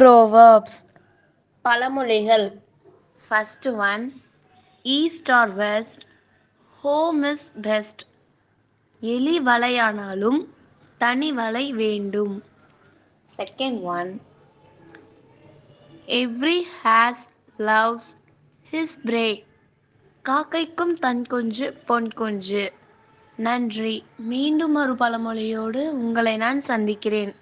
Proverbs 0.00 0.78
பழமொழிகள். 1.64 2.46
First 3.26 3.66
one 3.88 4.04
east 4.82 5.30
or 5.30 5.52
west 5.54 6.02
home 6.82 7.22
is 7.22 7.50
best 7.62 8.02
எலி 9.00 9.40
வலையானாலும் 9.40 10.40
தனி 10.98 11.32
வலை 11.32 11.72
வேண்டும். 11.72 12.42
Second 13.36 13.80
one 13.82 14.10
every 16.06 16.58
ass 16.84 17.24
loves 17.58 18.10
his 18.70 18.96
bray 19.04 19.44
காக்கைக்கும் 20.28 20.94
தன் 21.04 21.22
கொஞ்சு 21.30 21.68
பொன் 21.86 22.10
கொஞ்சு. 22.12 22.72
நன்றி. 23.36 24.04
மீண்டும் 24.32 24.74
ஒரு 24.74 24.94
பழமொழியோடு 24.94 25.82
உங்களை 25.88 26.36
நான் 26.36 26.60
சந்திக்கிறேன். 26.60 27.34